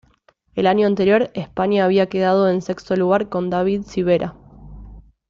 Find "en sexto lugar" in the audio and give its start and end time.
2.49-3.29